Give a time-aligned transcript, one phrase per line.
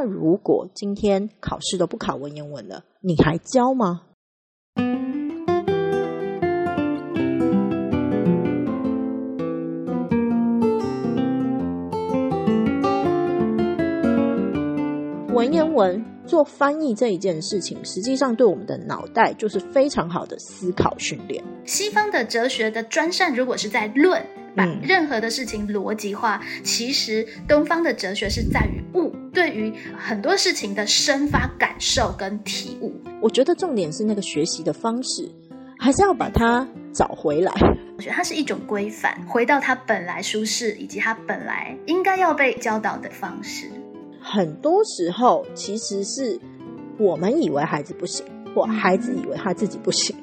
[0.00, 4.02] 那如果今天考试都不考文言文了，你还教吗？
[15.34, 21.42] 文言文做翻译这一件事情，实际上对我们的脑袋就是非常好的思考训练。
[21.64, 24.24] 西方的哲学的专善，如果是在论，
[24.58, 32.92] 把任何的事情逻辑化，其实东方的哲学是在于悟，对于很多事情的生发感受跟体悟。
[33.22, 35.30] 我觉得重点是那个学习的方式，
[35.78, 37.52] 还是要把它找回来。
[37.96, 43.70] 我觉得它是一种规范，回到它本来舒适以及它本来应该要被教导的方式。
[44.20, 46.38] 很多时候，其实是
[46.98, 50.14] 我们以为孩子不行，或孩子以为他自己不行。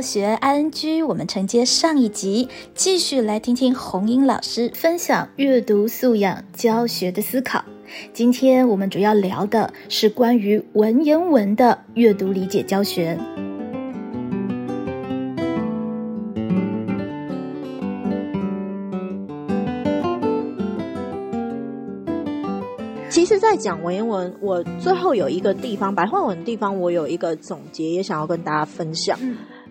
[0.00, 7.62] 教学 ING，我们承接上一集，继续来听听红英老师分享阅读素养教学的思考。
[8.14, 13.18] 今天我们主要聊的是关于文言文的阅读理解教学。
[23.10, 29.18] 其实，在讲文言文，我最后有一个地方，白话文的地方，我有一个总结，也想要跟大家分享，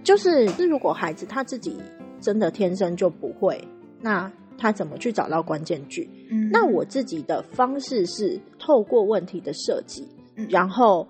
[0.04, 1.78] 就是，如果孩子他自己
[2.20, 3.64] 真的天生就不会，
[4.02, 4.32] 那。
[4.62, 6.10] 他怎么去找到关键句？
[6.30, 10.06] 嗯，那我自己的方式是透过问题的设计，
[10.50, 11.08] 然后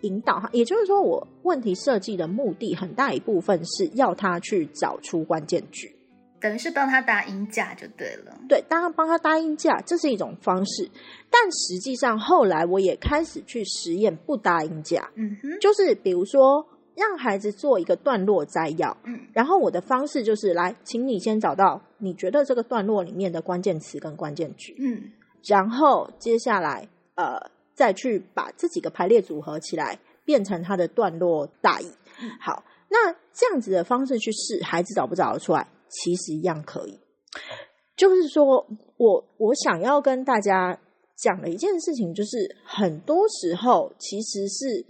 [0.00, 0.50] 引导他。
[0.52, 5.94] 也就是说，我问题设计的目的很大一部分是要他去找出关键句，
[6.40, 8.36] 等于是帮他搭音架就对了。
[8.48, 10.90] 对，当然帮他搭音架，这是一种方式。
[11.30, 16.66] 但实际上后来我也开始去实验不搭音架，嗯哼，就是比如说。
[16.98, 25.12] 让孩子做一个段落摘要，嗯，然后我的方式就是来，请你先找到你觉得这个段落里面的关键词跟关键句，嗯，
[25.46, 27.38] 然后接下来呃
[27.72, 31.86] 再去把这几个排列组合起来，变成它的段落大意。
[32.40, 35.68] 好，那这样子的方式去试，孩子找不找得出来？
[35.88, 36.98] 其实一样可以。
[37.96, 38.66] 就是说
[38.96, 40.78] 我我想要跟大家
[41.16, 44.84] 讲的一件事情，就是很多时候其实是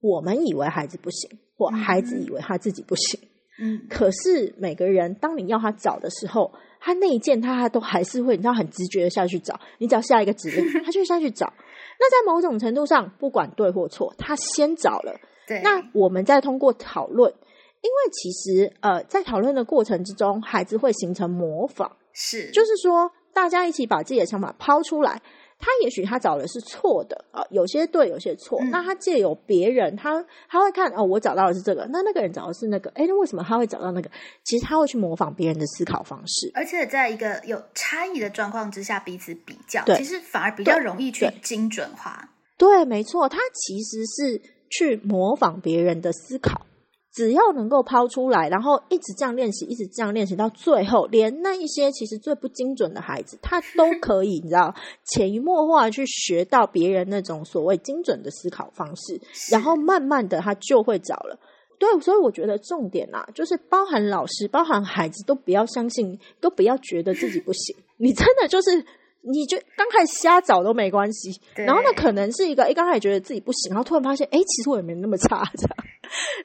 [0.00, 1.28] 我们以为孩子不行。
[1.58, 3.20] 或孩子以为他自己不行，
[3.60, 9.58] 嗯，可是每个人当你要他找的时候，他那一件他他都还是会，你知道很直觉的下去找。
[9.78, 11.52] 你只要下一个指令， 他就下去找。
[11.98, 15.18] 那在某种程度上，不管对或错，他先找了。
[15.48, 25.20] 对，那我们再通过讨论，因为其实呃，在讨论的过程之中，孩子会形成模仿，是，就是说大家一起把自己的想法抛出来。
[25.58, 28.62] 他也许他找的是错的啊，有些对，有些错。
[28.70, 34.08] 那他借由别人，他他会看哦，我找到的是这个，那那个人找的是那个，哎，那为什么他会找到那个？
[34.44, 42.30] 其实他会去模仿别人的思考方式，而且在一个有差异的状况之下，彼此比较，其实反而比较容易去精准化。
[42.56, 46.66] 对，没错，他其实是去模仿别人的思考。
[47.12, 54.74] 只要能够抛出来，然后一直这样练习，一直这样练习，到最后，连那一些其实最不精准的孩子，他都可以，你知道，
[55.04, 59.20] 潜移默化去学到别人那种所谓精准的思考方式，
[59.50, 61.38] 然后慢慢的他就会找了。
[61.78, 67.76] 对，所以我觉得重点啊，就是包含老师，包含孩子，都不要相信，都不要觉得自己不行。
[67.96, 68.84] 你真的就是。
[69.30, 75.76] 你就刚开始瞎找都没关系，然后呢，可能是一个哎，刚开始觉得自己不行，然后突然发现哎，其实我也没那么差， 这样，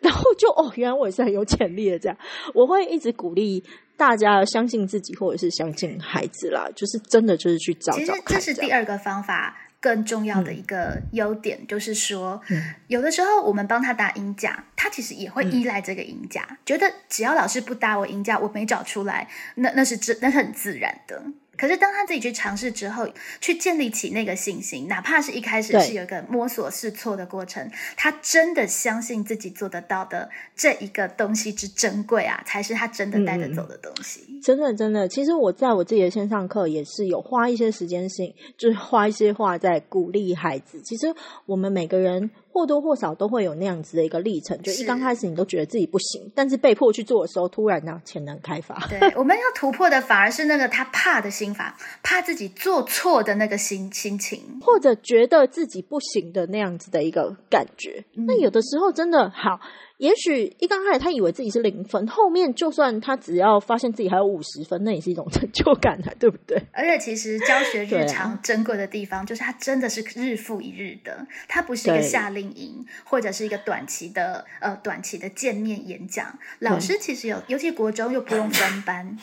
[0.01, 2.17] 然后就哦，原来我也是很有潜力的，这样，
[2.53, 3.63] 我会一直鼓励
[3.95, 8.37] 大家相信自己，或者是相信孩子啦，就是真的就是去找找看。
[8.37, 12.41] 这是第二个方法，更重要的一个优点就是说，
[12.87, 21.23] 有的时候我们帮他打音架，他其实也会依赖这个音架，觉得只要老师不打我音架，我没找出来，那那是自那是很自然的。
[21.63, 23.07] 可是，当他自己去尝试之后，
[23.39, 34.41] 去建立起那个信心，哪怕是一开始是有一个摸索试错的过程，他真的相信自己做得到的这一个东西之珍贵啊，才是他真的带着走的东西。
[34.43, 40.81] 真的，真的，其实我在我自己的线上课也是有花一些时间性，就是花一些话在鼓励孩子。
[40.81, 41.15] 其实
[41.45, 42.29] 我们每个人。
[42.53, 48.87] 或多或少都会有那样子的一个历程，就一刚开始你都觉得自己不行，但是被迫去做的时候，突然呢潜能开发。
[48.87, 58.05] 对，我们要突破的反而是那个他怕的心法，怕自己做错的那个心心情，或者觉得自己不行的那样子的一个感觉。
[58.13, 59.59] 那有的时候真的好。
[60.03, 66.61] 也许一刚开始他以为自己是零分，后面就算他只要发现自己还有五十分，那也是一种成就感啊，对不对？
[66.73, 76.37] 而且其实教学日常珍贵的地方，就是它真的是日复一日的，它不是一个夏令营或者是一个短期的呃短期的见面演讲。
[76.59, 79.17] 老师其实有，尤其国中又不用分班，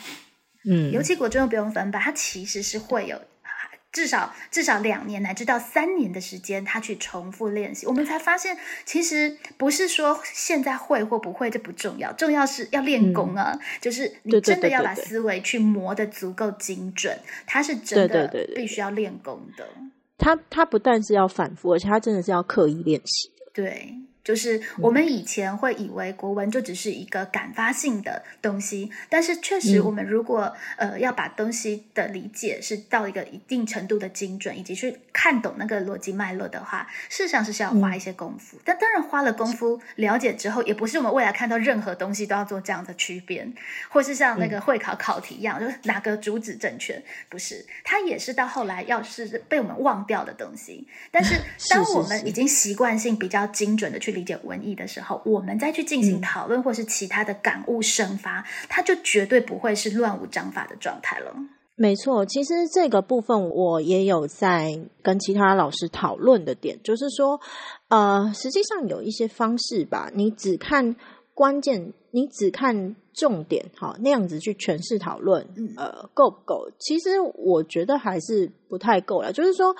[0.67, 3.21] 嗯，尤其国中又不用分班，他其实是会有。
[3.91, 13.57] 至少至少两年乃至到三年的时间，他去重复练习，我们才发现，其实不是说现在会或不会这不重要，重要是要练功啊！
[13.81, 19.67] 就是你真的要把思维去磨得足够精准，他是真的必须要练功的。
[20.17, 23.51] 他他不但是要反复，而且他真的是要刻意练习的。
[23.53, 23.95] 对。
[24.23, 38.57] 就是我们以前会以为国文就只是一个感发性的东西，但是确实，我们如果呃要把东西的理解是到一个一定程度的精准，以及去看懂那个逻辑脉络的话，事实上是需要花一些功夫。
[38.63, 43.47] 但当然，花了功夫了解之后，也不是我们未来看到任何东西都要做这样的区别，
[43.89, 47.65] 或是像那个会考考题一样，就是哪个主旨正确，不是？
[47.83, 50.87] 它也是到后来要是被我们忘掉的东西。
[51.09, 51.35] 但是，
[51.71, 54.10] 当我们已经习惯性比较精准的去。
[54.11, 61.33] 理解文艺的时候，我们再去进行讨论，或是其他的感悟生发，它就绝对不会是乱无章法的状态了。
[61.75, 67.39] 没错，其实这个部分我也有在跟其他老师讨论的点，就是说，
[67.87, 70.95] 呃，实际上有一些方式吧，你只看
[71.33, 75.47] 关键，你只看重点，哈，那样子去诠释讨论，
[75.77, 76.69] 呃，够不够？
[76.77, 79.75] 其实我觉得还是不太够了，就是说。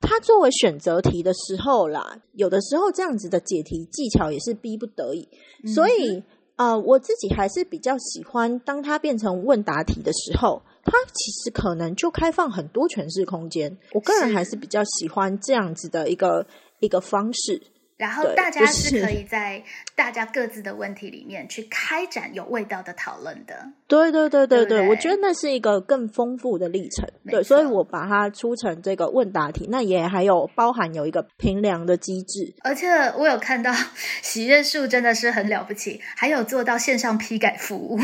[0.00, 5.28] 它作为选择题的时候啦，有的时候这样子的解题技巧也是逼不得已，
[5.74, 6.22] 所以
[6.56, 13.78] 呃，我自己还是比较喜欢，当它变成问答题的时候，它其实可能就开放很多诠释空间。
[13.92, 16.46] 我个人还是比较喜欢这样子的一个
[16.80, 17.62] 一个方式。
[18.00, 19.62] 然后大家是可以在
[19.94, 23.54] 大家各自的问题里面去开展有味道的讨论的。
[23.86, 27.06] 对对对对对，我觉得那是一个更丰富的历程。
[27.28, 32.54] 对，所以我把它出成这个问答题，那也还有包含有一个评量的机制。
[32.62, 32.88] 而且
[33.18, 33.70] 我有看到
[34.22, 37.98] 喜悦树真的是很了不起，还有做到线上批改服务。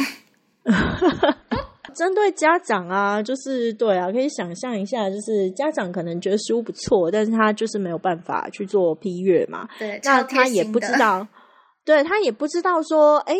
[1.96, 9.66] 针对家长啊，就是对啊，可以想象一下，就是家长可能觉得书不错，但是他就是没有办法去做批阅嘛。
[9.78, 11.26] 对，那他也不知道，
[11.86, 13.34] 对他也不知道说，哎，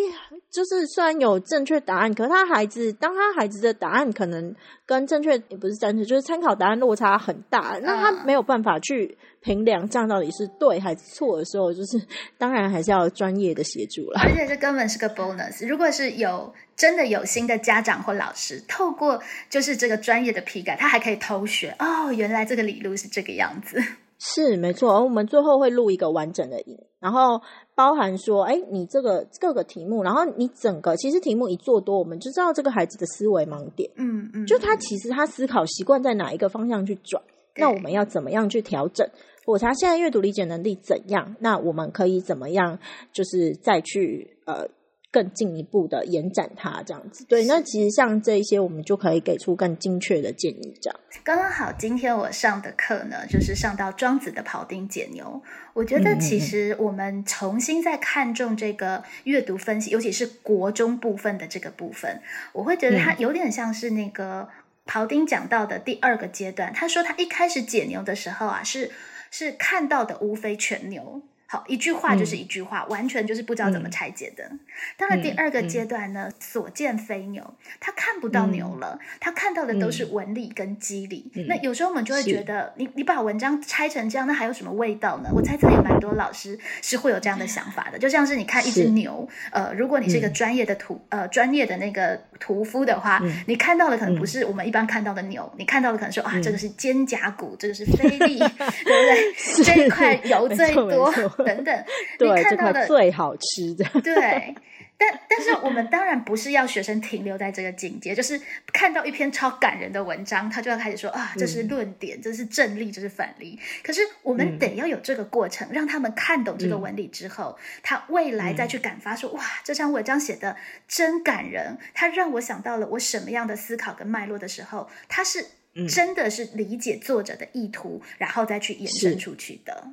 [0.51, 4.55] 就是虽然有正确答案，可是他孩子当他孩子的答案可能
[4.87, 12.01] 跟正确也不是正确，就是参考答案落差很大，那他没有办法去评量这样到底是对还是错的时候，就是
[12.39, 14.21] 当然还是要专业的协助了。
[14.23, 16.55] 而且这根本是个 bonus，如果是有。
[16.77, 22.13] 真的有心的家长或老师，透过就是这个专业的批改，他还可以偷学哦。
[22.13, 23.83] 原来这个理路是这个样子，
[24.19, 25.03] 是没错。
[25.03, 27.41] 我们最后会录一个完整的影，然后
[27.75, 33.91] 包含说，哎，你这个各个题目，然后你整个其实题目一做多，我们就知道这个孩子的思维盲点。
[33.97, 37.23] 嗯嗯，就他其实他思考习惯在哪一个方向去转，
[37.57, 39.09] 那我们要怎么样去调整？
[39.45, 41.37] 或者他现在阅读理解能力怎样？
[41.39, 42.79] 那我们可以怎么样？
[43.13, 44.69] 就是再去呃。
[45.17, 47.47] 更进一步的延展它，这样子对。
[47.47, 50.77] 那其实像这一些，我们就可以给出更精确的建议。
[50.83, 55.43] 这样刚刚好，今天我上的课呢，就是上到庄子的庖丁解牛。
[55.73, 62.21] 我觉得其实我们重新再看重这个阅读分析，尤其是国中部分的这个部分，
[62.53, 64.47] 我会觉得它有点像是那个
[64.85, 66.71] 庖丁讲到的第二个阶段。
[66.75, 68.91] 他说他一开始解牛的时候啊，是
[69.31, 71.23] 是看到的无非全牛。
[71.49, 74.51] 好，一句话就是一句话，完全就是不知道怎么拆解的。
[74.97, 81.31] 到了第二个阶段呢，所见非牛，他看不到牛了，他看到的都是纹理跟肌理。
[81.47, 85.31] 那有时候我们就会觉得，你你把文章拆成这样，那还有什么味道呢？
[85.33, 87.99] 我猜测有蛮多老师是会有这样的想法的。
[87.99, 99.63] 就像是你看一只牛，呃，如果你是一个专业的屠呃专业的那个屠夫的话，你看到的可能不是我们一般看到的牛，你看到的可能说啊，这个是肩胛骨，这个是菲力， 对不对？
[99.63, 101.15] 这一块油最多。
[101.45, 101.85] 等等，
[102.21, 104.55] 你看到的最好吃的，对，
[104.99, 108.41] 但但是我们当然不是要学生停留在这个境界，就是
[108.73, 113.59] 看到一篇超感人的文章，他就要开始说啊，这是论点，这是正例，这是反例。
[113.83, 120.57] 可是我们得要有这个过程，让他们看懂这个文理之后，他未来再去感发说，哇，这篇文章写的
[120.89, 125.45] 真感人，他让我想到了我什么样的思考跟脉络的时候，他是
[125.89, 129.89] 真的是理解作者的意图，然后再去延伸出去的。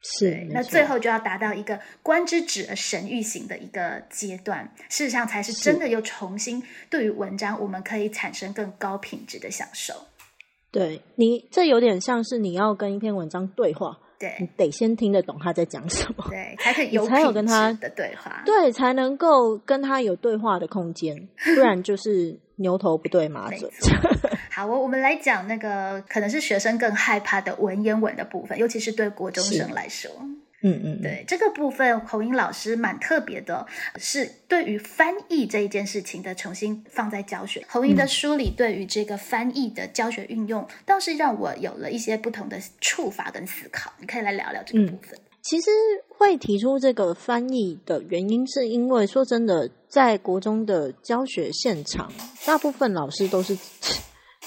[0.00, 9.94] 是，那最后就要达到一个观之止而神欲行的一个阶段，事实上才是真的又重新对于文章，我们可以产生更高品质的享受。
[10.70, 23.68] 对你，这有点像是你要跟一篇文章对话，对，你得先听得懂他在讲什么，对，才可以有才有跟他的对话，对，才能够跟他有对话的空间，不然就是牛头不对马嘴。
[24.58, 30.10] 好，我我们来讲那个可能是学生更害怕的文言文的部分，尤其是对国中生来说。
[30.64, 33.64] 嗯嗯，对这个部分，口音老师蛮特别的，
[33.98, 37.64] 是对于翻译这一件事情的重新放在教学。
[37.68, 43.92] 口音的书里对于这个翻译的教学运用，倒是让我有了一些不同的触发跟思考。
[44.00, 45.16] 你可以来聊聊这个部分。
[45.42, 45.70] 其实
[46.08, 52.12] 会提出这个翻译的原因，是因为说真的，在国中的教学现场，
[52.44, 53.56] 大部分老师都是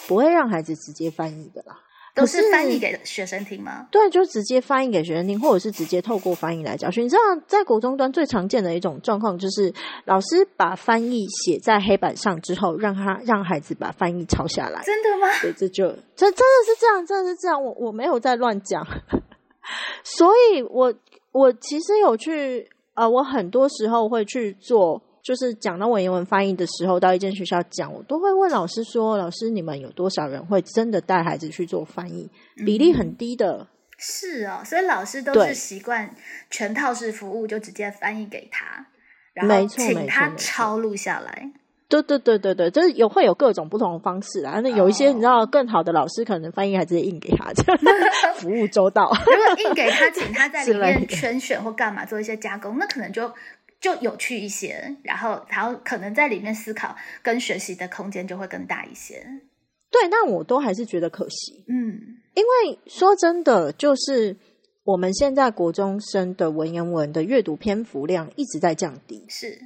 [0.07, 1.79] 不会让孩子直接翻译的啦。
[2.13, 3.87] 都是翻译给学生听吗？
[3.89, 7.01] 对，就直接翻译给学生听，或者是直接透过翻译来教学。
[7.01, 14.83] 你知道，在国中端最常见的一种状况，就是老师把翻译写在黑板上之后，让他让孩子把翻译抄下来。
[14.83, 15.27] 真的吗？
[15.41, 17.63] 对，这就这真的是这样，真的是这样。
[17.63, 18.85] 我我没有在乱讲，
[20.03, 20.93] 所以我
[21.31, 25.01] 我其实有去呃，我很多时候会去做。
[25.23, 32.29] 就是讲到文言文翻译的时候，到一间学校讲，我都会问老师说：“老师，你们有多少人会真的带孩子去做翻译？
[32.65, 33.67] 比例很低的。”
[34.03, 36.09] 是哦，所以老师都是习惯
[36.49, 38.87] 全套式服务，就直接翻译给他，
[39.33, 41.51] 然后请他抄录下来。
[41.87, 44.59] 对对对对对，就是有会有各种不同的方式啊。
[44.61, 49.11] 那有一些你知道更好的老师，可能翻译还直接印给他，这 样服务周到。
[49.25, 53.31] 如果印给他，请他在里面 圈选或干嘛做一些加工，那可能就。
[53.81, 59.15] 就有趣一些，然后，然后可能在里面思考跟学习的空间就会更大一些。
[59.89, 61.65] 对，那我都还是觉得可惜。
[61.67, 61.99] 嗯，
[62.35, 64.37] 因为说真的，就是
[64.83, 69.25] 我们现在国中生的文言文的阅读篇幅量一直在降低。
[69.27, 69.59] 是，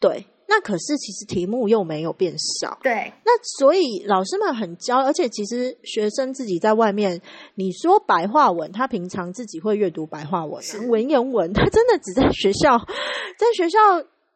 [0.00, 0.26] 对。
[0.48, 2.78] 那可是，其实题目又没有变少。
[2.82, 7.20] 对，那所以老师们很焦，而且其实学生自己在外面，
[7.56, 13.78] 你说白话文，他平常自己会阅读白话文，文言文，他真的只在学校，在学校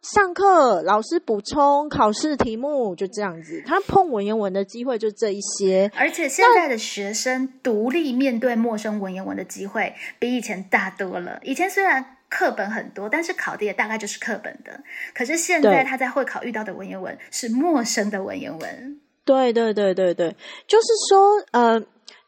[0.02, 5.90] 上课，老师补充考试题目，就这样子，他碰文言文的机会就这一些。
[5.94, 11.38] 而且现在的学生独立面对陌生文言文的机会比以前大多了。
[11.42, 12.16] 以前虽然。
[12.30, 14.80] 课本很多，但是考的也大概就是课本的。
[15.12, 19.00] 可是现在他在会考遇到的文言文是陌生的文言文。
[19.24, 21.80] 对对对对对，就是说，呃，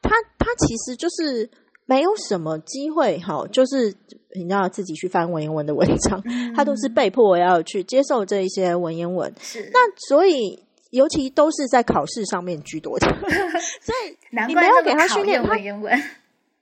[0.03, 0.11] 他
[0.41, 1.49] 他其实就是
[1.87, 3.95] 没有什么机会哈，就是
[4.35, 6.23] 你要自己去翻文言文的文章，
[6.55, 9.33] 他都是被迫要去接受这一些文言文。
[9.41, 13.07] 是那所以，尤其都是在考试上面居多的，
[13.83, 16.01] 所以你没有给他训练文言文。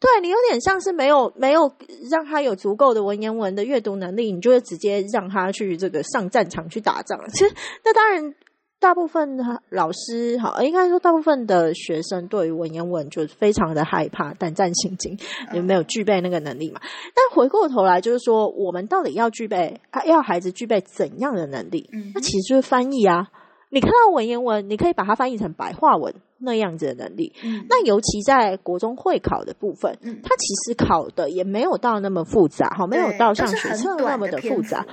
[0.00, 1.70] 对你有点像是没有没有
[2.10, 7.20] 让他有足够的文言文的阅读能力，你就会直接让他去这个上战场去打仗。
[7.34, 8.34] 其实那当然，
[8.80, 15.18] 大部分的老师好，应该说大部分的学生对于文言文就非常的害怕，胆战心惊，
[15.52, 16.80] 也没有具备那个能力嘛。
[17.14, 21.90] 但回过头来就是说，我们到底要具备，要孩子具备怎样的能力？
[22.14, 23.28] 那其实就是翻译啊。
[23.72, 27.34] 你看到文言文，你可以把它翻译成白话文那样子的能力。
[27.68, 34.84] 那尤其在国中会考的部分，它其实考的也没有到那么复杂，哈，没有到像学测那么的复杂。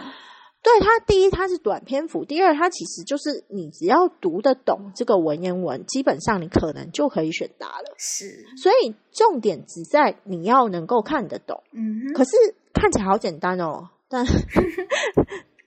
[0.64, 7.94] 对它，第一它是短篇幅，第二它其实就是你只要读得懂这个文言文，基本上你可能就可以选答了。
[7.98, 11.64] 是，所以重点只在你要能够看得懂。
[11.72, 12.32] 嗯，可是
[12.74, 14.26] 看起来好简单哦，但。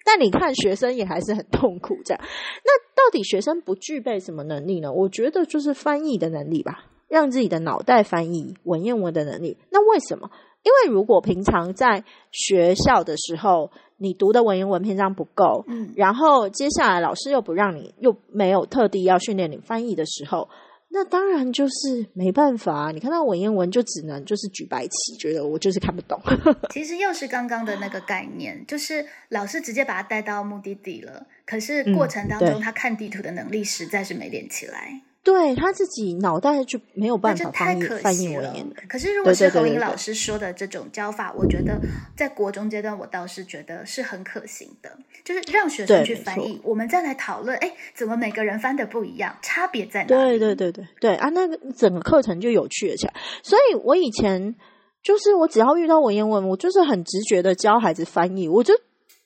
[0.02, 1.96] 但你看，学生也还是很痛苦。
[2.04, 2.20] 这样，
[2.64, 4.92] 那到底学生不具备什么能力呢？
[4.92, 9.56] 我觉得就是翻译的能力吧，让自己的脑袋翻译文言文的能力。
[9.70, 10.28] 那为什么？
[10.64, 13.70] 因为如果平常在学校的时候，
[14.02, 20.48] 你读的文言文篇章不够，嗯，然后接下来老师又不让你，又没有特地要训练你翻译的时候。
[20.92, 26.18] 那当然就是没办法，你看到文言文就只能就是举白旗，觉得我就是看不懂。
[26.70, 35.00] 其实又是刚刚的那个概念，就是老师直接把他带到目的地了，可是过程当中他看地图的能力实在是没练起来。
[35.22, 38.66] 对他自己脑袋就没有办法翻译翻译文言。
[38.88, 41.78] 可是如果是侯英老师说的这种教法，我觉得
[42.16, 44.90] 在国中阶段，我倒是觉得是很可行的，
[45.22, 50.06] 就是让学生去翻译，我们再来讨论，哎，怎么每个人翻的不一样，差别在哪？
[50.06, 53.14] 对对对对对啊，那个整个课程就有趣了起来。
[53.42, 54.54] 所以我以前
[55.02, 58.72] 就是我只要遇到文言文，我就是很直觉的教孩子翻译，我就。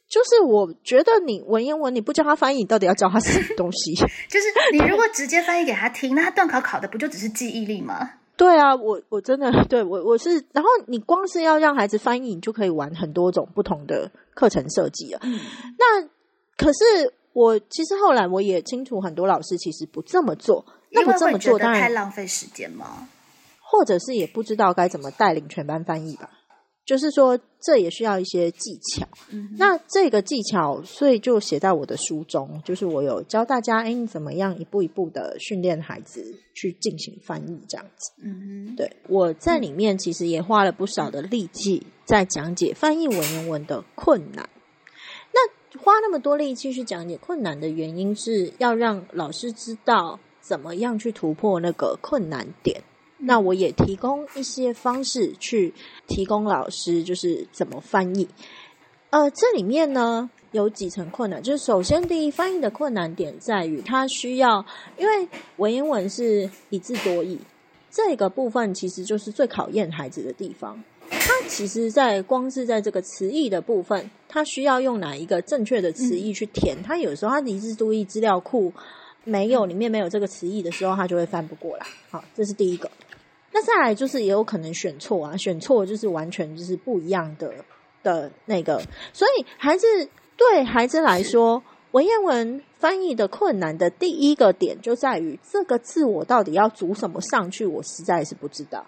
[0.09, 3.95] 就是我觉得你文言文你不教他翻译，你到底要教他什么东西？
[4.29, 8.11] 就是你如果直接翻译给他听，那他段考考的不就只是记忆力吗？
[8.37, 15.21] 对啊，我我真的对我我是，然后你光是要让孩子翻译，你就可以玩很多种不同的课程设计了。
[15.23, 16.03] 那
[16.57, 20.65] 可是我其实后来我也清楚，很多老师其实不这么做。
[20.91, 23.09] 那不这么做，当然太浪费时间吗？
[23.61, 26.31] 或者是也不知道该怎么带领全班翻译吧。
[26.85, 29.07] 就是说，这也需要一些技巧。
[29.57, 36.23] 那这个技巧，所以就写在我的书中，就是我有教大家，哎，怎么样一步一步的训练孩子
[36.55, 38.12] 去进行翻译，这样子。
[38.23, 44.47] 嗯哼，对，我在里面其实也花了不少的力气，在讲解翻译文言文的困难。
[45.33, 52.83] 那花那么多力气去讲解困难的原因，是要让老师知道怎么样去突破那个困难点。
[53.25, 55.75] 那我也提供一些方式去
[56.07, 58.28] 提供老师，就是怎么翻译。
[59.11, 64.64] 呃，这里面呢有几层困难，就是首先第一，翻译的困难点在于它需要，
[64.99, 67.38] 因为文言文是一字多义，
[67.90, 70.83] 这个部分其实就是最考验孩子的地方。
[71.11, 76.76] 它其实，在光是在这个词义的部分，它需要用哪一个正确的词义去填？
[76.83, 78.73] 它有时候它一字多义资料库
[79.23, 81.87] 没有，里面没有这个词义的时候，它就会翻不过来。
[82.11, 82.90] 好，这是第一个。
[83.57, 87.55] 那再来就是也有可能选错啊，选错就是完全就是不一样的
[88.03, 88.83] 的那个，
[89.13, 89.87] 所以孩子
[90.37, 98.85] 对孩子来说，文言文翻译的困难的第一个点就在于这个字我到底要组什么上去，我实在是不知道。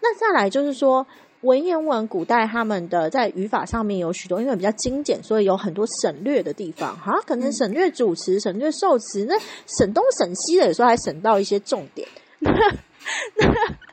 [0.00, 1.06] 那再来就是说，
[1.42, 12.08] 文言文古代他们的在语法上面有许多，因为比较精简，所以有很多省略的地方，哈，可能省略主词、省略受词，那省东省西的，有时候还省到一些重点。
[12.40, 12.50] 那
[13.36, 13.46] 那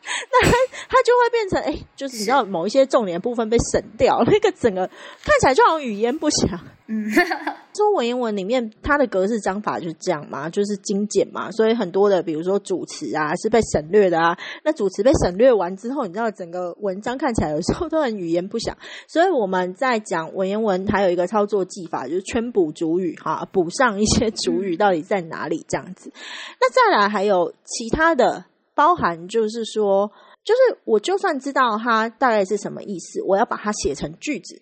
[0.42, 0.52] 它
[0.90, 6.60] 它就会变成哎，就是你知道某一些重点部分被省掉，那个整个看起来就好像语言不详。
[6.88, 7.10] 嗯，
[7.74, 14.38] 说文言文里面它的格式章法就是这样嘛，就是精简嘛，所以很多的比如说主词啊是被省略的啊。
[14.66, 18.76] 那主词被省略完之后，你知道整个文章看起来有时候都很语言不详。
[19.08, 26.12] 所以我们在讲文言文还有一个操作技法，就是圈补主语哈，补上一些主语到底在哪里这样子。
[26.60, 28.46] 那再来还有其他的。
[28.74, 30.12] 包含就是说，
[30.44, 34.62] 就是我就算知道它大概是什么意思，我要把它写成句子，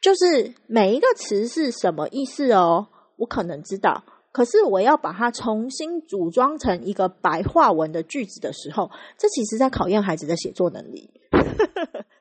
[0.00, 11.10] 就是每一个词是什么意思哦，我可能知道，可是我要把它重新组装成一个白话文的句子的时候，这其实在考验孩子的写作能力。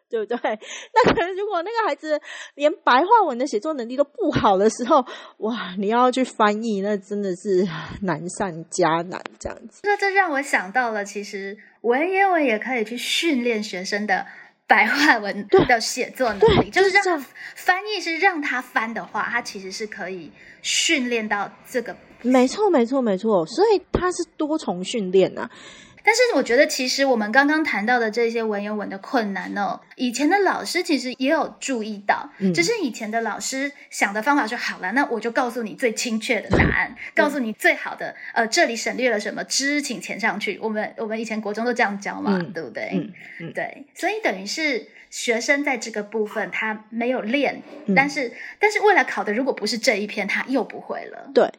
[0.09, 0.37] 对不对？
[0.93, 2.19] 那可能如果那个孩子
[2.55, 5.05] 连白话文的写作能力都不好的时候，
[5.37, 7.67] 哇，你要去翻译，那真的是
[8.01, 9.81] 难上加难这样子。
[9.83, 14.25] 那这让我想到了，其实文言文也可以去训练学生的
[14.67, 17.23] 白话文的写作能力，就是让
[17.55, 21.95] 翻译是让他翻的话，他其实是可以训练到这个。
[22.21, 23.45] 没错，没错，没错。
[23.45, 25.49] 所以它是多重训练啊。
[26.03, 40.57] 但是我觉得，其实我们刚刚谈到的这些文言文的困难呢，以前的老师其实也有注意到，只是以前的老师想的方法是好了，那我就告诉你最精确的答案，告诉你最好的，呃，这里省略了什么，知请填上去。
[40.61, 43.11] 我们我们以前国中都这样教嘛，对不对？
[43.53, 47.61] 对，所以等于是学生在这个部分他没有练，
[47.95, 51.29] 但是但是未来考的如果不是这一篇，他又不会了。
[51.33, 51.51] 对，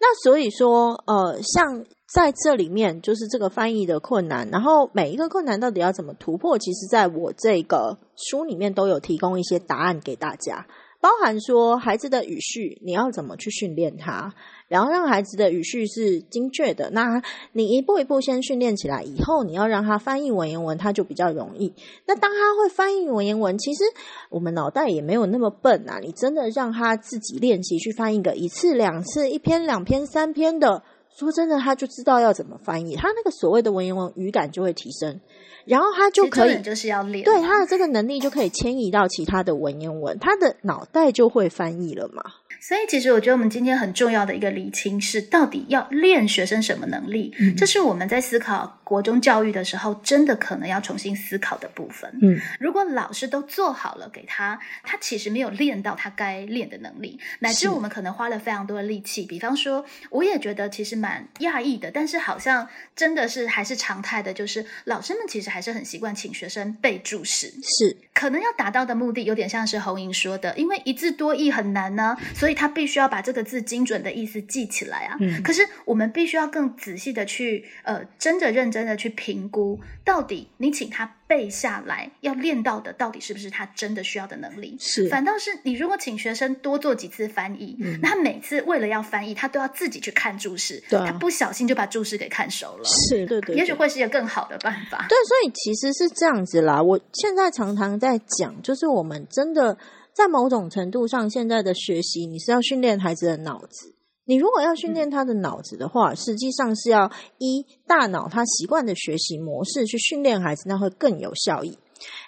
[0.00, 1.84] 那所以说，呃，像。
[2.10, 10.66] 在这里面，就是这个翻译的困难，然后每一个困难到底要怎么突破，其实在我这个书里面都有提供一些答案给大家，
[11.00, 14.34] 包含说孩子的语序你要怎么去训练他，
[14.66, 16.90] 然后让孩子的语序是精确的。
[16.90, 21.72] 那你一步一步先训练起来，以后你要让他翻译文言文，他就比较容易。
[22.06, 23.84] 那当他会翻译文言文，其实
[24.28, 30.82] 我们脑袋也没有那么笨啊，你真的让他自己练习去翻译个一次、两次、一篇、两篇、三篇的。
[31.18, 35.20] 说真的，他就知道要怎么翻译，他那个所谓的文言文语感就会提升，
[35.64, 42.22] 然后他就可以就是要练，对他的这个能力就可以迁移到其他的文言文，他的脑袋就会翻译了嘛。
[42.60, 47.32] 所以，其实我觉得我们今天很重要的一个厘清是，到底要练学生什么能力？
[47.38, 52.10] 嗯这是我们在思考国中教育的时候，真的可能要重新思考的部分。
[52.20, 59.24] 嗯，如果老师都做好了给他，他其实没有练到他该练的能力，乃至我们可能花了非常多的力气。
[59.24, 67.46] 比方说，我也觉得其实蛮讶异的，但是好像真的是还是常态的，就是老师们其实还是很习惯请学生背注释。
[67.62, 72.47] 是，可能要达到的目的有点像是侯莹说的，因为一字多义很难呢，所以。
[72.48, 75.18] 所以他必须要把这个字精准的意思记起来啊。
[75.20, 75.42] 嗯。
[75.42, 84.78] 可是我们必须要更仔细的去，呃，真的认真的去评估，到底你请他背下来要练到的，到底是不是他真的需要的能力？
[84.80, 85.06] 是。
[85.10, 92.84] 反倒是你如果请学生多做几次翻译，那他每次为了要翻译，他都要自己去看注释，他不小心就把注释给看熟了。
[92.86, 93.56] 是，对对。
[93.56, 95.04] 也许会是一个更好的办法。
[95.06, 96.82] 对，所以其实是这样子啦。
[96.82, 99.76] 我现在常常在讲，就是我们真的。
[100.18, 111.78] 在某种程度上，现在的学习你是要训练孩子的脑子，你如果要训练他的脑子的话，实际上是要依大脑他习惯的学习模式去训练孩子，那会更有效益。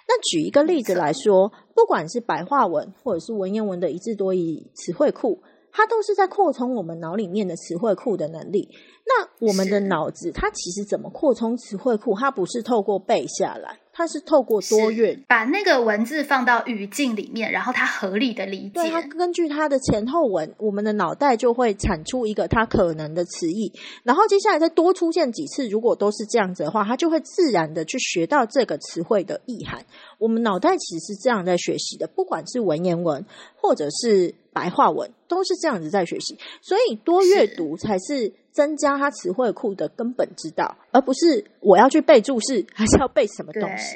[0.07, 8.69] 那举一个例子来说，不管是白话文或者是文言文的一字多义词汇库，它都是在扩充我们脑里面的词汇库的能力。
[9.03, 12.15] 那我们的脑子，它其实怎么扩充词汇库？
[12.17, 13.79] 它不是透过背下来。
[13.93, 18.89] 它是透过多阅，把那个文字放到语境里面，然后它合理的理解。
[18.89, 29.85] 它根据它的前后文，我们的脑袋就会产出一个它可能的词义，然后接下来再多出现几次，如果都是这样子的话，它就会自然的去学到这个词汇的意涵。
[30.19, 33.25] 我们脑袋其实是这样在学习的，不管是文言文
[33.57, 36.37] 或者是白话文，都是这样子在学习。
[36.61, 38.33] 所以多阅读才是。
[38.51, 43.95] 增加他词汇库的根本之道，而不是我要去背注释， 还是要背什么东西？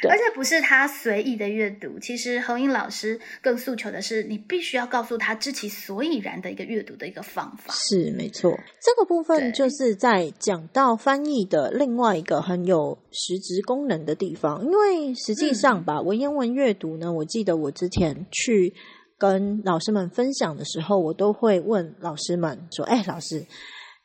[0.00, 1.98] 对，而且不是他随意的阅读。
[1.98, 7.74] 其实何英老师更诉求的是，你必须要告诉他知其所以然的一个阅读的一个方法。
[7.74, 14.64] 是没错，这个部分就是在讲到翻译的另外一个很有实质功能的地方。
[14.64, 18.72] 因为实际上吧，文言文阅读呢，我记得我之前去。
[19.18, 23.46] 跟老师们分享的时候，我都会问老师们说：“哎，老师，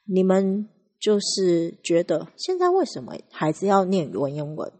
[0.05, 0.69] 你们
[0.99, 4.71] 就是觉得现在为什么孩子要念文言文？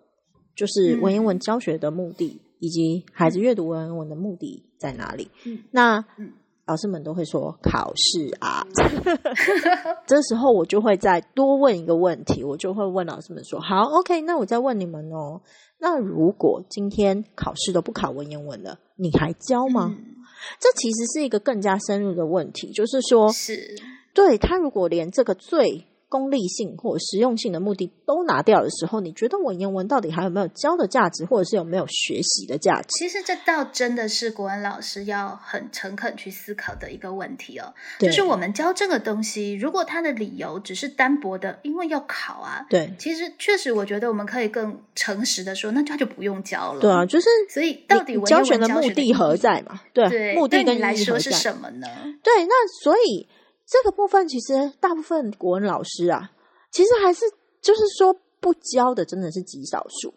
[0.55, 5.29] 就是文言文教学的目的，以及孩子阅读文言文的目的在哪里？”
[5.71, 6.05] 那
[6.65, 8.63] 老师们都会说：“考试啊。
[10.05, 15.41] ”这时候我就会再多问一个问题，我就会问老师们说：“好，OK，那我再问你们哦，
[15.79, 19.95] 那如果今天考试都不考文言文了，你还教吗？”
[20.59, 23.75] 这其实是一个更加深入的问题，就是说，是。
[24.13, 32.87] 对他如果连这个最功利性或实用性的目的都拿掉的时候，你觉得文言文到底还有没有教的价值，或者是有没有学习的价值？
[32.97, 37.73] 其实这倒真的是国文老师要很诚恳去思考的一个问题哦。
[37.99, 46.81] 就是我们教这个东西，如果他的理由只是单薄的，因为要考啊，对，其实确实我觉得我们可以更诚实的说，那他就不用教了。
[46.81, 49.79] 对啊，就是所以到底教学的目的何在嘛？
[49.93, 51.87] 对，目的跟你来说是什么呢？
[52.23, 53.27] 对，那所以。
[53.69, 56.31] 这个部分其实大部分国文老师啊，
[56.71, 57.25] 其实还是
[57.61, 60.13] 就是说不教的真的是极少数。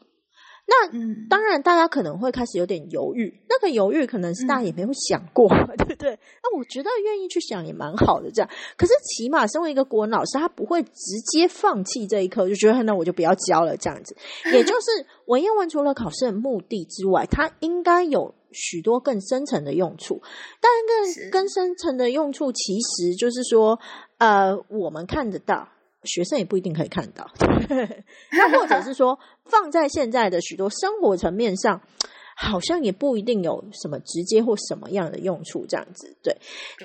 [0.65, 0.89] 那
[1.29, 3.43] 当然，大家可能会开始有点犹豫。
[3.49, 6.19] 那个犹豫可能是大家也没有想过， 对不对？
[6.41, 8.31] 那我觉得愿意去想也蛮好的。
[8.31, 13.77] 这样，可是起码身为一个国文老师，他不会直接放弃这一科，就觉得那我就不要教了。
[13.77, 14.17] 这样子，
[14.53, 18.35] 也就是文言文除了考试的目的之外，它应该有。
[18.53, 20.21] 许多更深层的用处，
[20.61, 23.79] 但更更深层的用处，其实就是说，
[24.19, 25.69] 呃，我们看得到，
[26.05, 27.31] 学生也不一定可以看到。
[28.33, 31.81] 那或者是说，放在现在的许多生活层面上，
[32.37, 35.65] 好像也不一定有什么直接或什么样的用处。
[35.67, 36.37] 这样子，对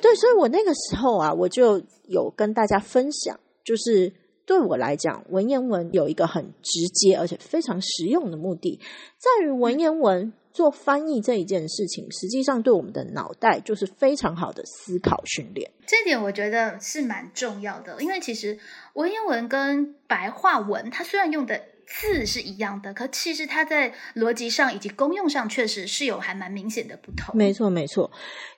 [0.02, 4.14] 对，所以我那个时候啊，我就有跟大家分享，就是
[4.46, 8.80] 对我来讲，文言文有一个很直接而且非常实用的目的，
[9.18, 10.34] 在于文言文。
[10.58, 15.70] 做翻译这一件事情，实际上对我们的脑袋就是非常好的思考训练。
[15.86, 18.58] 这点我觉得是蛮重要的，因为其实
[18.96, 27.38] 文言文跟白话文，它虽然用的字是一样的，可其实它在逻辑上以及功用上，确实是有还蛮明显的不同。
[27.38, 28.10] 没错，没错。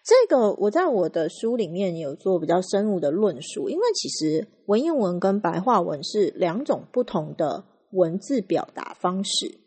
[0.02, 9.60] 这个我在我的书里面有做比较深入的论述，因为其实文言文跟白话文是两种不同的文字表达方式。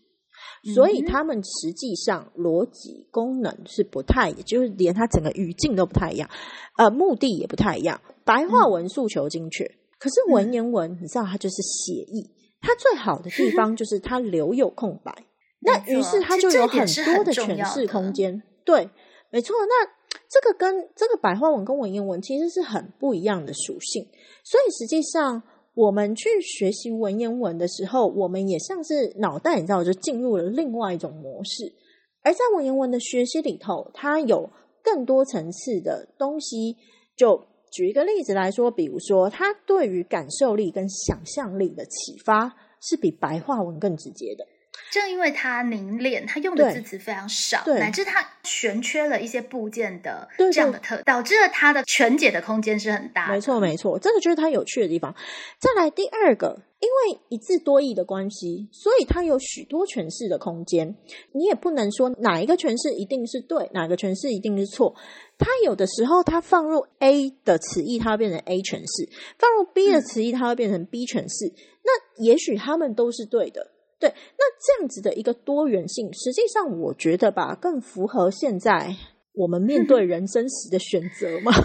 [0.75, 6.31] 所以他们实际上逻辑功能是不太，也就是连它整个语境都不太一样，
[6.79, 8.01] 呃，目的也不太一样。
[8.25, 9.65] 白话文诉求精确，
[9.99, 15.13] 可是文言文你知道它就是写意，它最好的地方 就是它留有空白，
[15.63, 18.41] 那于是它就有很多的诠释空间。
[18.65, 18.89] 对，
[19.31, 19.57] 没错。
[19.67, 19.85] 那
[20.29, 24.05] 这个跟这个白话文跟文言文其实是很不一样的属性，
[24.45, 25.43] 所以实际上。
[25.75, 31.73] 我们去学习文言文的时候，我们也像是脑袋，你知道，就进入了另外一种模式。
[32.23, 34.51] 而在文言文的学习里头，它有
[34.83, 36.77] 更多层次的东西。
[37.17, 44.47] 就举一个例子来说，比如说，它对于感受力跟想象力的启发，是比白话文更直接的。
[44.91, 53.29] 正因为它凝练，它用的字词非常少，乃至它悬缺了一些部件的这样的特，导致了它的全解的空间是很大。
[53.29, 55.15] 没错，没错，这个就是它有趣的地方。
[55.59, 60.95] 再来第二个，因为一字多义的关系，所以它有许多诠释的空间。
[61.33, 64.95] 你也不能说哪一个诠释一定是对，哪个诠释一定是错。
[65.39, 71.53] 它有的时候，它放入 A 的词义，它会变成 A 诠释；放入 B 的词义，它会变成 B 诠释。
[71.85, 73.71] 那也许他们都是对的。
[74.03, 78.97] 对，那这样子的一个多元性，实际上我觉得吧，更符合现在
[79.33, 81.53] 我们面对人生时的选择嘛。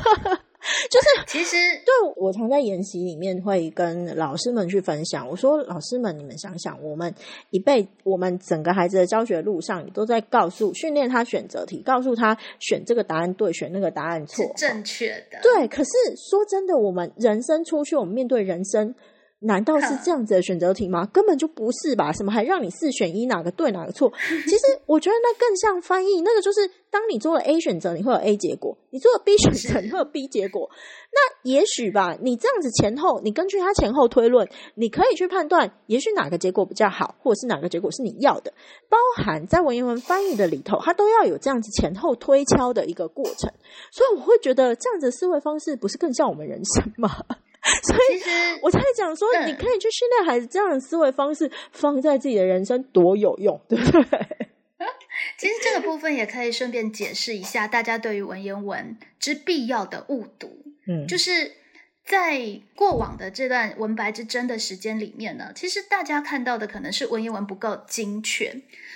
[0.92, 7.12] 就是 其实对我常在研习里面会跟老师们去分享，我说老师们，你们想想，我们
[7.50, 15.40] 一辈，我们整个孩子的教学路上，也都在告诉训练他选择题，告诉他选这个答案对，选那个答案错，正确的。
[15.42, 15.90] 对，可是
[16.30, 18.94] 说真的，我们人生出去，我们面对人生。
[19.40, 21.06] 难道是这样子的选择题吗？
[21.06, 22.12] 根本就不是吧！
[22.12, 24.12] 什么还让你四选一，哪个对哪个错？
[24.48, 30.68] 其实我觉得那更像翻译，那个就是当你做了 A 选择，你会有 A 结果；你做了 B 选择，你会有 B 结果。
[31.14, 38.52] 那也许吧，你这样子前后，你根据它前后推论，你可以去判断，也许哪个结果比较好，或者是哪个结果是你要的。
[38.90, 43.52] 包含在文言文翻译的里头，它都要有这样子前后推敲的一个过程。
[43.92, 47.10] 所以我会觉得这样子思维方式不是更像我们人生吗？
[47.88, 54.20] 所以，我在讲说，你可以去训练孩子这样的思维方式，放在自己的人生多有用，对不对？
[55.38, 61.52] 其实这个部分也可以顺便解释一下，大家对于文言文之必要的误读，嗯，就是。
[62.08, 68.56] 在过往的这段文白之争的时间里面呢，其实大家看到的可能是文言文不够精确，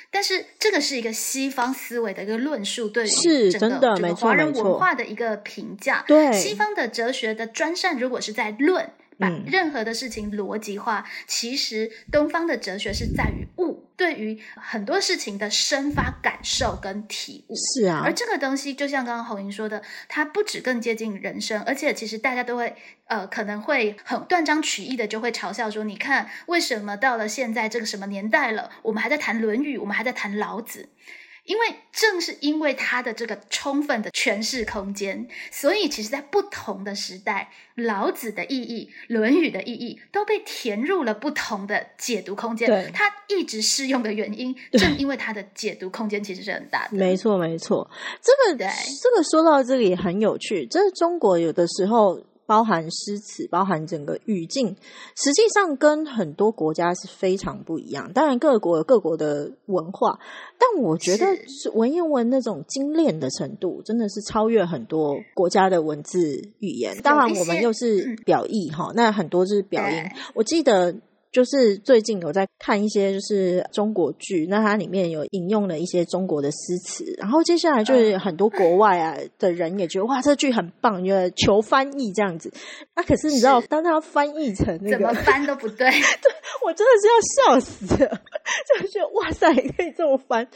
[0.09, 6.03] 但是这个是一个西方思维的一个论述，对于整个这个华人文化的一个评价。
[6.07, 8.89] 对西方的哲学的专善，如果是在论。
[9.19, 17.53] 把任何的事情逻辑化，其实东方的哲学是在于悟，对于很多事情的生发感受跟体悟。
[17.55, 30.89] 是啊，而这个东西就像刚刚红英说的，它不止更接近人生，而且其实大家都会呃可能会很断章取义的就会嘲笑说，你看为什么到了现在这个什么年代了，我们还在谈《论语》，我们还在谈老子。
[31.51, 42.89] 因为正是因为它的这个充分的诠释空间，所以其实，在不同的时代，老子的意义、论语的意义都被填入了不同的解读空间。
[42.93, 46.95] 它一直适用的原因，正因为它的解读空间其实是很大的。
[46.95, 47.85] 没错，没错，
[48.21, 50.65] 这个这个说到这里很有趣。
[50.67, 52.30] 这是中国有的时候。
[52.45, 54.75] 包含诗词，包含整个语境，
[55.15, 58.11] 实际上跟很多国家是非常不一样。
[58.13, 60.19] 当然，各国有各国的文化，
[60.57, 66.97] 但我觉得是文言文那种精炼的程度，真的是超越很多国家的文字语言。
[67.01, 70.03] 当然，我们又是表意哈，那很多是表音。
[70.33, 70.95] 我记得。
[71.31, 82.51] 就是最近有在看一些就是中国剧，那它里面有引用了一些中国的诗词，然后接下来就是很多国外啊的人也觉得哇，这剧很棒，觉得求翻译这样子。
[82.95, 86.31] 那可是你知道，当他翻译成那个怎么翻都不对， 对
[86.65, 88.21] 我真的是要笑死了，
[88.67, 90.47] 就觉得哇塞，可以这么翻。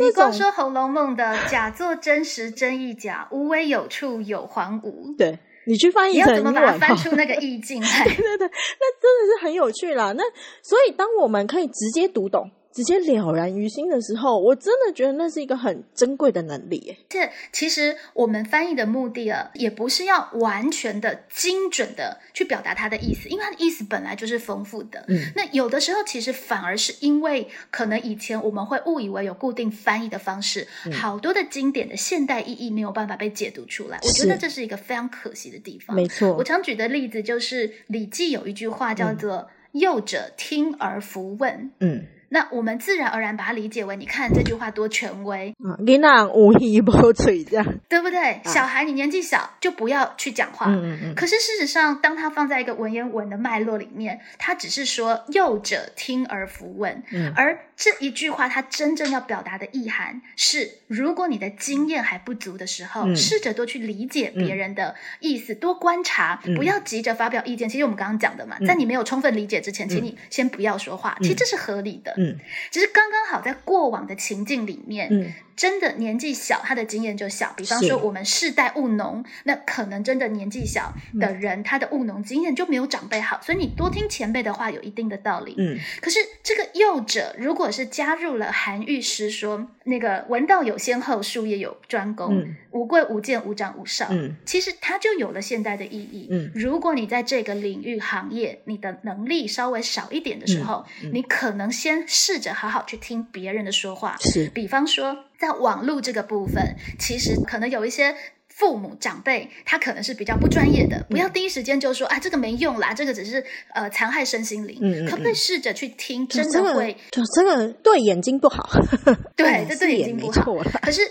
[0.00, 5.14] 你光说《红楼梦》的假作真实真亦假，无为有处有还无。
[5.16, 5.38] 对。
[5.66, 8.04] 你去翻译成，你要怎么把它翻出那个意境 来？
[8.04, 10.12] 对对对，那真的是很有趣啦。
[10.12, 10.22] 那
[10.62, 12.50] 所以，当我们可以直接读懂。
[12.76, 16.94] 直接了然于心的时候，我真的觉得那是一个很珍贵的能力。
[17.08, 25.02] 这其实我们翻译的目的啊，也不是要完全的精准的去表达它的意思，因为它的意思本来就是丰富的。
[25.08, 33.98] 嗯，那有的时候其实反而是因为可能以前我们会误以为有固定翻译的方式，好多的经典的现代意义没有办法被解读出来。
[34.02, 35.96] 我觉得这是一个非常可惜的地方。
[35.96, 41.70] 没错，我常举的例子就是《礼记》有一句话叫做“幼者听而弗问”。
[41.80, 42.04] 嗯。
[42.28, 45.76] 那我们自然而然把它理解为，你看这句话多权威啊！
[45.78, 48.40] 你那无一不嘴这样，对不对？
[48.44, 50.66] 小孩你年纪小就不要去讲话。
[50.68, 51.14] 嗯嗯嗯。
[51.14, 57.02] 可是事实上，当他放在一个文言文的脉络里面，他只是说幼者听而弗问。
[57.12, 57.32] 嗯。
[57.36, 67.68] 而这一句话，它真正要表达的意涵是：如果你的经验还不足的时候，试着多去理解别人的意思，多观察，不要急着发表意见。
[67.68, 71.16] 其实我们刚刚讲的嘛，在你没有充分理解之前，请你先不要说话。
[71.20, 72.15] 其实这是合理的。
[72.16, 72.38] 嗯，
[72.70, 77.52] 只是刚刚好在过往的情境里面，嗯，真的年纪小，他的经验就小。
[77.56, 85.54] 比方说，我们世代务农，那可能真的年纪小的人，他的务农经验就没有长辈好，所以你多听前辈的话有一定的道理。
[85.58, 96.28] 嗯，可是这个幼者，如果是加入了韩愈诗说那个“闻道有先后，术业有专攻，无贵无贱，无长无少”，嗯，其实它就有了现代的意义。
[96.30, 102.04] 嗯，如果你在这个领域行业，你的能力稍微少一点的时候，你可能先。
[102.08, 104.48] 试着好好去听别人的说话，是。
[104.48, 108.14] 比方说，在网络这个部分，其实可能有一些
[108.48, 113.44] 父母长辈，他可能是比较不专业的，不要第一时间就说啊，这个没用啦，这个只是
[113.74, 114.78] 呃残害身心灵。
[114.80, 116.26] 嗯可不可以试着去听？
[116.26, 118.66] 真的会，就这个对眼睛不好。
[119.36, 120.56] 对，这对眼睛不好。
[120.80, 121.02] 可是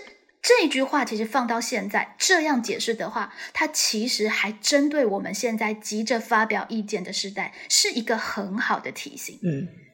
[0.42, 9.38] 这句话其实放到现在这样解释的话，它其实还针对我们现在急着发表意见的时代，是一个很好的提醒。
[9.44, 9.85] 嗯。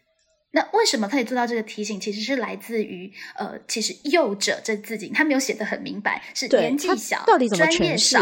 [0.55, 1.99] 那为什么可以做到这个提醒？
[1.99, 8.17] 其实是来自于呃，其实幼者这字景他没有写的很明白，是年纪小，到底怎么诠释？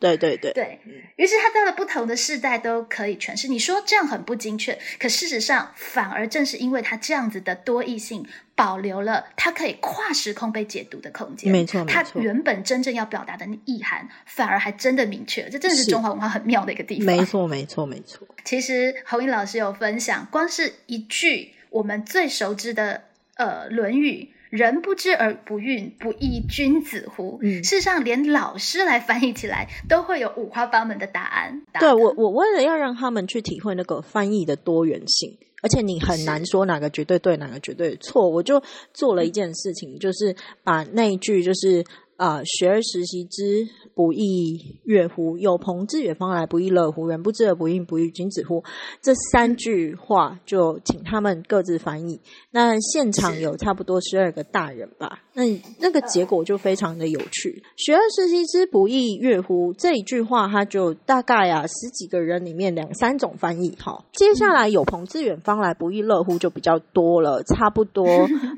[0.00, 0.80] 对对对，对
[1.16, 3.48] 于是他到了不同的世代都可以诠释。
[3.48, 11.52] 你说这样很不精确，可事实上反而正是因为他这样子的多义性，保留了他可以跨时空被解读的空间。
[11.52, 15.50] 没错，他原本真正要表达的意涵，反而还真的明确。
[15.50, 17.04] 这真的是中华文化很妙的一个地方。
[17.04, 18.26] 没错，没错，没错。
[18.42, 21.53] 其实侯英老师有分享，光是一句。
[21.74, 23.02] 我们最熟知的
[23.34, 24.12] 呃，《论语》
[24.48, 31.62] “人不知而不愠，不亦君子乎？”嗯，事实上，连老师来翻译起来都会有五花八门的答案。
[31.80, 41.84] 对我，我为了要让他们去体会那个翻译的多元性，而且你很难说哪个绝对对，哪个绝对错，我就做了一件事情，就是把那一句就是
[42.16, 45.38] 啊，“学而时习之。”不亦乐乎？
[45.38, 47.06] 有朋自远方来，不亦乐乎？
[47.06, 48.64] 人不知而不愠，不亦君子乎？
[49.00, 52.20] 这三句话就请他们各自翻译。
[52.50, 55.23] 那现场有差不多十二个大人吧？
[55.34, 55.44] 那
[55.78, 57.62] 那个结果就非常的有趣。
[57.76, 59.72] 学而时习之，不亦乐乎？
[59.72, 63.76] 这一句话，它就大概啊十几个人里面两三种翻译。
[63.80, 66.36] 哈，接下来有朋自远方来，不亦乐乎？
[66.36, 68.04] 就比较多了，差不多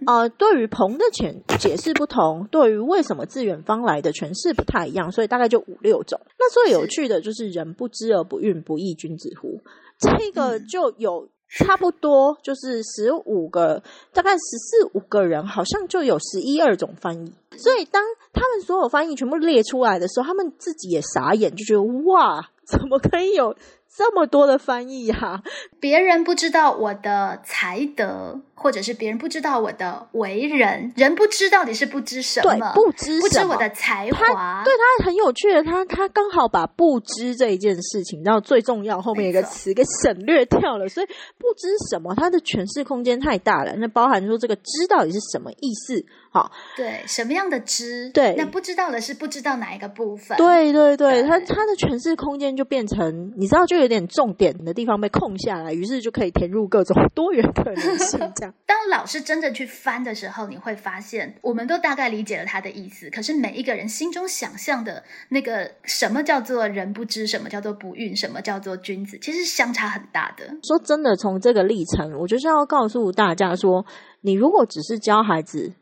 [0.06, 0.26] 啊。
[0.38, 5.26] 对于朋的解解释不同，对于为什么自远方来的诠释不太一样，所以。
[5.26, 6.20] 大概就五六种。
[6.38, 9.60] 那最有趣的就是“人不知而不愠，不亦君子乎”。
[9.98, 13.82] 这个就有差不多就是十五个，
[14.12, 17.32] 大概十四五个人，好像就有十一二种翻译。
[17.56, 23.56] 所以当他们所有翻译全部列出来的时候，他们自己也傻眼，就觉得哇，怎么可以有
[23.96, 25.42] 这么多的翻译呀？
[25.80, 28.40] 别人不知道我的才德。
[28.58, 43.76] 或者是别人不知道我的为人，人不知到底是不知什么，对不知不知我的才华，对他很有趣的，他他刚好把不知这一件事情，然后最重要后面一个词给省略掉了，所以不知什么，他的诠释空间太大了。
[43.76, 46.02] 那包含说这个知到底是什么意思？
[46.30, 48.10] 好，对，什么样的知？
[48.14, 50.36] 对，那不知道的是不知道哪一个部分？
[50.38, 58.52] 对对对，他他的诠释空间就变成，你知道，就有点重点的地方被空下来，于是就可以填入各种多元可能性，这样。
[58.66, 63.08] 当老师真正去翻的时候，你会发现，我们都大概理解了他的意思。
[63.10, 70.44] 可是每一个人心中想象的那个什么叫做人不知，什么叫做不孕，什么叫做君子，其实相差很大的。
[70.64, 73.86] 说真的，从这个历程，我就是要告诉大家说，
[74.22, 75.72] 你如果只是教孩子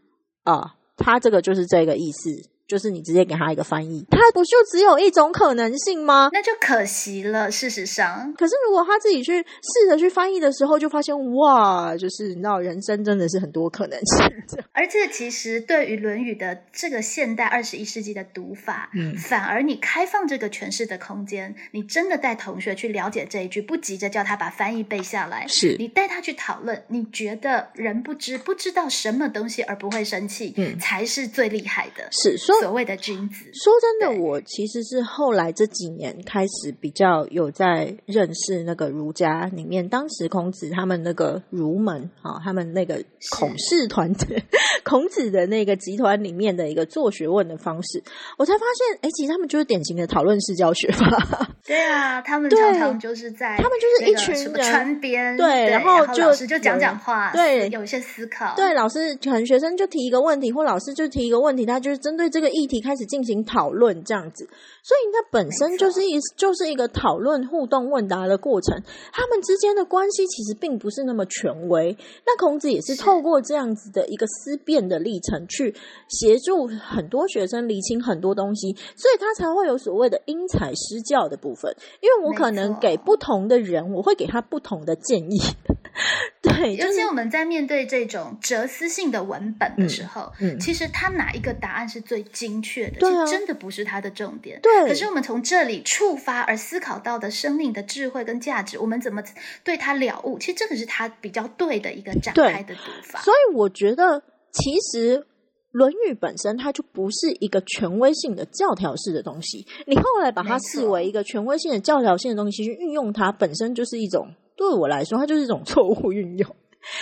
[0.42, 2.50] 啊，他这个就是这个意思。
[2.66, 6.30] 就是你直接给他一个翻译，他不就只有一种可能性吗？
[6.32, 7.50] 那就可惜了。
[7.50, 14.26] 事实上，可是如果他自己去试着去翻译的时候，就发现哇，就是你知道，人生真的是很多可能性。
[14.72, 26.82] 而且，其实对于《论语》的这个现代二十一世纪的读法，嗯，反而你开放这个诠释的空间，你真的带同学去了解这一句，不急着叫他把翻译背下来，是你带他去讨论。
[26.88, 32.08] 你觉得人不知不知道什么东西而不会生气，嗯，才是最厉害的。
[32.10, 32.53] 是说。
[32.60, 44.42] 所谓的君子，说真的，我其实是后来这几年开始比较有在认识那个儒家里面，当时孔子他们那个儒门啊，他们那个孔氏团队，
[44.84, 48.02] 孔子的那个集团里面的一个做学问的方式，
[48.38, 51.48] 我才发现，哎，其实他们就是典型的讨论式教学法。
[51.66, 62.80] 对啊，他们常常就是在他们就是一群人川边，对，然后就老师就讲讲话，对，有一些思考，对，老师可能学生就提一个问题，或老师就提一个问题，他就是针对这个议题。
[62.80, 64.46] 开始进行讨论，这样子，
[64.84, 68.82] 所以那本身就是一就是一个讨论、互动、问答的过程。
[69.14, 71.96] 他们之间的关系其实并不是那么权威。
[72.26, 75.74] 那孔子也是透过这样子的一个思辨的历程，去
[76.08, 81.74] 协助很多学生理清很多东西，所以他才会有所谓的因材施教的部分。
[82.02, 85.40] 因为我可能给不同的人，我会给他不同的建议。
[86.42, 94.60] 对，尤其我们在面对这种哲思性的文本的时候，嗯，其实他哪一个答案是最精确的，其实真的不是他的重点。
[94.60, 99.22] 对，可是我们从这里触发而思考到的生命的智慧跟价值，我们怎么
[99.62, 100.38] 对它了悟？
[100.38, 103.20] 其实这个是他比较对的一个展开的读法。
[103.20, 105.18] 所以我觉得，其实
[105.70, 109.66] 《论语》本身它就不是一个权威性的教条式的东西。
[109.86, 114.34] 你后来把它视为一个权威性的教条性的东西去运用它，本身就是一种。
[114.56, 116.56] 对我来说，它就是一种错误运用，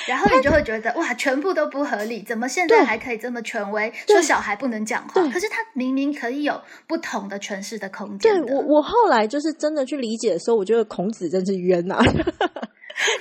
[0.06, 5.22] 然后你就会觉得哇，全部都不合理，怎么现在还可以这么权威，说小孩不能讲话？
[5.28, 8.42] 可是他明明可以有不同的诠释的空间。
[8.44, 11.98] 对我，我后来就是真的去理解的时候，我觉得孔子真是冤呐。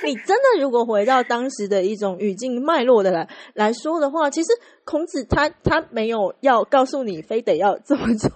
[0.04, 4.48] 你真的如果回到当时的一种语境脉络的来来说的话，其实
[4.84, 8.30] 孔子他他没有要告诉你非得要这么做，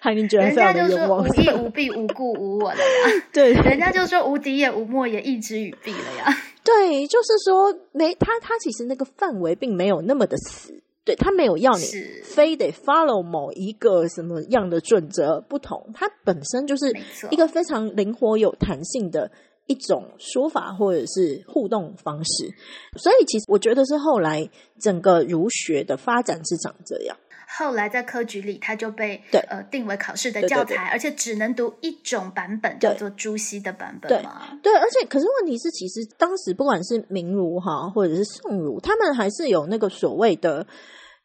[0.00, 1.24] 还你觉得非常的冤枉。
[1.26, 6.36] 无义 无弊无故无我了呀，对，人家就说无敌也无莫也，一之与弊了呀。
[6.64, 11.84] 对，就是说没他他其实那个范围并没有那么的死，对他没有要你
[12.24, 16.92] 非得 follow 某一个什么样的准则不同，它本身就是
[17.30, 19.30] 一个非常灵活有弹性的。
[19.66, 22.52] 一种说法或者是互动方式，
[22.98, 24.50] 所以其实我觉得是后来
[24.80, 27.16] 整个儒学的发展是长这样。
[27.48, 34.58] 后来在科举里，他就被呃定为考试的教材，而且只能读一种版本，叫做朱熹的版本嘛。
[34.62, 40.66] 对，而且可是问题是，其实当时不管是明儒哈，或者是宋儒，他们还是有那个所谓的。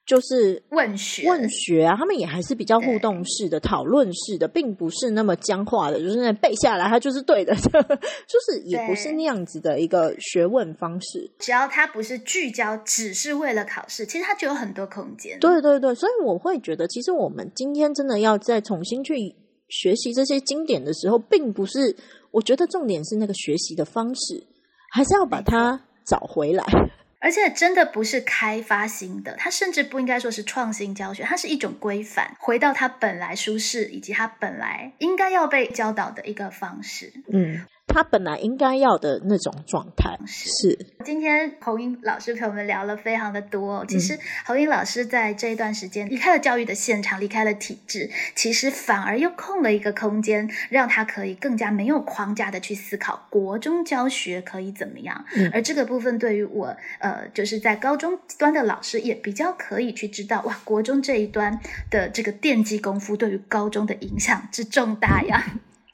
[0.06, 7.56] 就是问学问学啊，他们也还是比较互动式的、讨论式的，并不是那么僵化的，就是那背下来它就是对的，
[8.28, 11.32] 就是也不是那样子的一个学问方式。
[11.40, 15.40] 只要它不是聚焦，只是为了考试，其实它就有很多空间。
[15.40, 19.36] 对对对，所以我会觉得，其实我们今天真的要再重新去
[19.70, 21.96] 学习这些经典的时候，并不是
[22.30, 24.44] 我觉得重点是那个学习的方式，
[24.92, 26.64] 还是要把它找回来。
[27.26, 37.12] 而且真的不是开发新的，它甚至不应该说是创新教学，它是一种规范，回到它本来舒适以及它本来应该要被教导的一个方式。
[37.34, 37.66] 嗯。
[37.88, 40.78] 他本来应该要的那种状态是。
[41.06, 43.86] 今天侯英老师陪我们聊了非常的多。
[43.86, 55.24] 其实侯英老师在这一段时间离开了教育的现场，离开了体制，其实反而又空了一个空间，让他可以更加没有框架的去思考国中教学可以怎么样。
[55.54, 61.58] 而这个部分对于我，呃，就是在高中端的老师也比较可以去知道，哇，国中这一端
[61.90, 65.42] 的这个奠基功夫对于高中的影响之重大呀。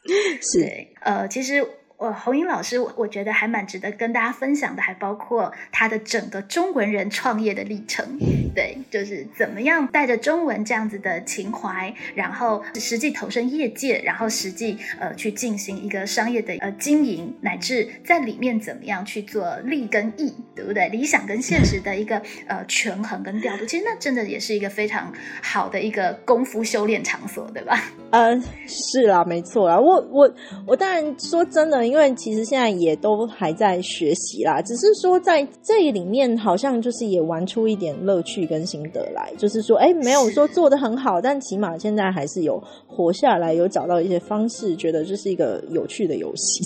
[0.42, 1.64] 是，呃，其实。
[2.02, 8.18] 我红英老师，我我觉得还蛮值得跟大家分享的，还包括他的整个中文人创业的历程。
[8.56, 20.90] 对，就是怎么样带着中文这样子的情怀，然后实际投身业界，然后实际呃去进行一个商业的呃经营，乃至在里面怎么样去做利跟义，对不对？
[20.90, 27.80] 理想跟现实的一个呃权衡跟调度，其实那真的也是一个非常好的一个功夫修炼场所，对吧？
[28.10, 28.36] 呃，
[28.66, 29.80] 是啦，没错啦。
[29.80, 30.34] 我我
[30.66, 31.91] 我当然说真的。
[31.92, 46.64] 因为其实现在也都还在学习啦，只是说在这里面好像就是也玩出一点乐趣跟心得来，就是说，哎，没有说做的很好，但起码现在还是有活下来，有找到一些方式，觉得这是一个有趣的游戏。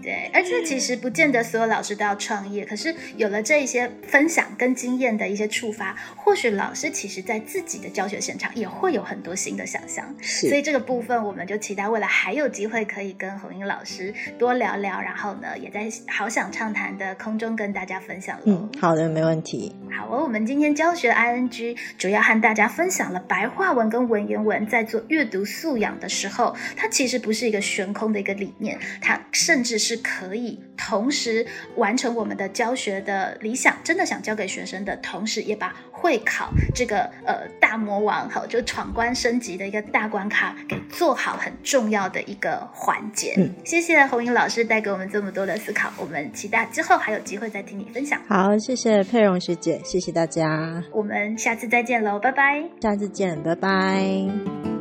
[0.00, 10.14] 对，而且其实不见得所有老师都要创业，可是有了这一些分享跟经验的一些触发，或许老师其实在自己的教学现场也会有很多新的想象。
[10.22, 14.14] 所以这个部分我们就期待未来还有机会可以跟红英老师。
[14.38, 18.38] 多多聊聊，然后呢，也在好想畅谈的空中跟大家分享。
[18.44, 19.74] 嗯，好的，没问题。
[20.14, 31.44] 好哦，我们今天教学 ing 主要和大家分享了白话文跟文言文在做阅读素养的时候，它其实不是一个悬空的一个理念，它甚至是可以同时
[31.74, 43.34] 完成我们的教学的理想，真的想教给学生的同时，也把会考这个呃大魔王好就闯关升级的一个大关卡给做好很重要的一个环节。
[43.36, 44.32] 嗯，谢谢红英。
[44.32, 48.20] 老师带给我们这么多的思考，我们期待之后还有机会再听你分享。
[48.28, 54.73] 好，谢谢佩蓉学姐，谢谢大家，我们下次再见喽，拜拜，下次见，拜拜。